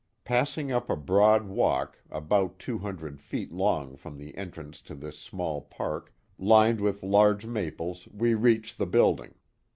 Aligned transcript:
Passing 0.23 0.71
up 0.71 0.89
a 0.89 0.95
broad 0.95 1.45
walk, 1.45 1.99
about 2.09 2.57
two 2.57 2.79
hundred 2.79 3.21
feet 3.21 3.53
long 3.53 3.95
from 3.95 4.17
the 4.17 4.35
entrance 4.35 4.81
to 4.81 4.95
this 4.95 5.15
sniall 5.29 5.69
park, 5.69 6.11
lined 6.39 6.81
with 6.81 7.03
large 7.03 7.45
maples, 7.45 8.07
we 8.11 8.33
reach 8.33 8.77
the 8.77 8.87
building. 8.87 9.35